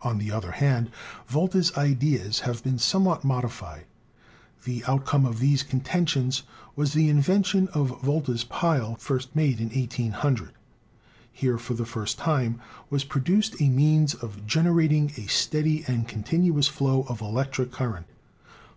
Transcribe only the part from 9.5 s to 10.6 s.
in 1800.